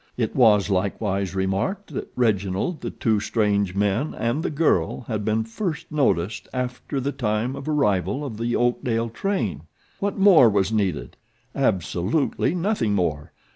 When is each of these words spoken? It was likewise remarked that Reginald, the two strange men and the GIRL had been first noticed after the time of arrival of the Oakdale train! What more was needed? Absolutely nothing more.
It 0.17 0.35
was 0.35 0.71
likewise 0.71 1.35
remarked 1.35 1.93
that 1.93 2.09
Reginald, 2.15 2.81
the 2.81 2.89
two 2.89 3.19
strange 3.19 3.75
men 3.75 4.15
and 4.15 4.41
the 4.41 4.49
GIRL 4.49 5.01
had 5.01 5.23
been 5.23 5.43
first 5.43 5.91
noticed 5.91 6.47
after 6.51 6.99
the 6.99 7.11
time 7.11 7.55
of 7.55 7.69
arrival 7.69 8.25
of 8.25 8.39
the 8.39 8.55
Oakdale 8.55 9.09
train! 9.09 9.61
What 9.99 10.17
more 10.17 10.49
was 10.49 10.71
needed? 10.71 11.17
Absolutely 11.53 12.55
nothing 12.55 12.95
more. 12.95 13.31